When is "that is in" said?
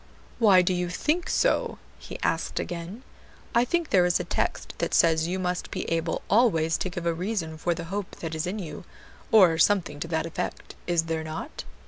8.15-8.57